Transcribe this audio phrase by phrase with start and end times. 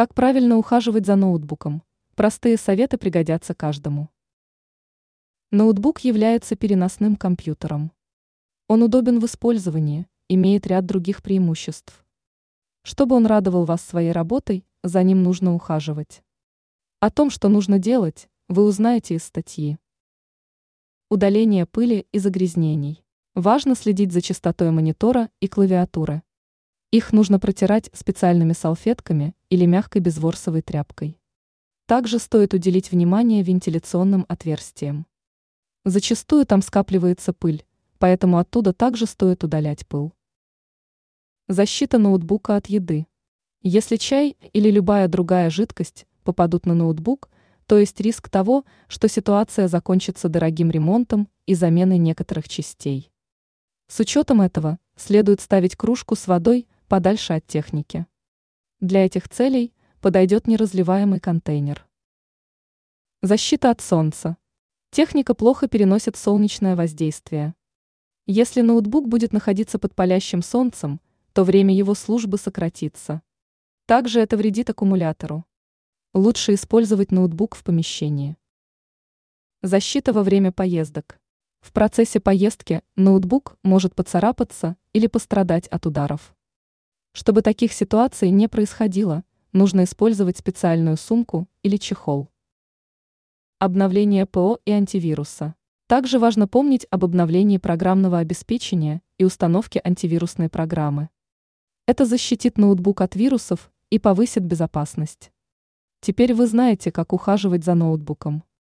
[0.00, 1.82] Как правильно ухаживать за ноутбуком?
[2.14, 4.08] Простые советы пригодятся каждому.
[5.50, 7.92] Ноутбук является переносным компьютером.
[8.66, 12.02] Он удобен в использовании, имеет ряд других преимуществ.
[12.82, 16.22] Чтобы он радовал вас своей работой, за ним нужно ухаживать.
[17.00, 19.76] О том, что нужно делать, вы узнаете из статьи.
[21.10, 23.04] Удаление пыли и загрязнений.
[23.34, 26.22] Важно следить за чистотой монитора и клавиатуры.
[26.92, 31.20] Их нужно протирать специальными салфетками или мягкой безворсовой тряпкой.
[31.86, 35.06] Также стоит уделить внимание вентиляционным отверстиям.
[35.84, 37.64] Зачастую там скапливается пыль,
[37.98, 40.12] поэтому оттуда также стоит удалять пыл.
[41.46, 43.06] Защита ноутбука от еды.
[43.62, 47.30] Если чай или любая другая жидкость попадут на ноутбук,
[47.66, 53.12] то есть риск того, что ситуация закончится дорогим ремонтом и заменой некоторых частей.
[53.86, 58.04] С учетом этого следует ставить кружку с водой подальше от техники.
[58.80, 61.86] Для этих целей подойдет неразливаемый контейнер.
[63.22, 64.36] Защита от солнца.
[64.90, 67.54] Техника плохо переносит солнечное воздействие.
[68.26, 71.00] Если ноутбук будет находиться под палящим солнцем,
[71.32, 73.22] то время его службы сократится.
[73.86, 75.44] Также это вредит аккумулятору.
[76.12, 78.36] Лучше использовать ноутбук в помещении.
[79.62, 81.20] Защита во время поездок.
[81.60, 86.34] В процессе поездки ноутбук может поцарапаться или пострадать от ударов.
[87.12, 92.28] Чтобы таких ситуаций не происходило, нужно использовать специальную сумку или чехол.
[93.58, 95.56] Обновление ПО и антивируса.
[95.88, 101.08] Также важно помнить об обновлении программного обеспечения и установке антивирусной программы.
[101.86, 105.32] Это защитит ноутбук от вирусов и повысит безопасность.
[106.00, 108.44] Теперь вы знаете, как ухаживать за ноутбуком.